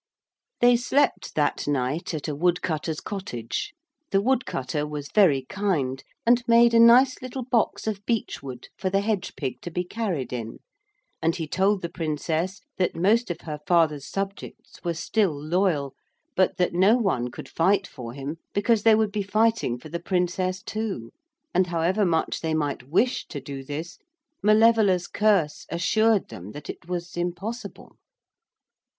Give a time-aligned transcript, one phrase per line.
[0.61, 3.71] They slept that night at a wood cutter's cottage.
[4.09, 8.69] The wood cutter was very kind, and made a nice little box of beech wood
[8.75, 10.57] for the hedge pig to be carried in,
[11.21, 15.93] and he told the Princess that most of her father's subjects were still loyal,
[16.35, 19.99] but that no one could fight for him because they would be fighting for the
[19.99, 21.11] Princess too,
[21.53, 23.99] and however much they might wish to do this,
[24.41, 27.97] Malevola's curse assured them that it was impossible.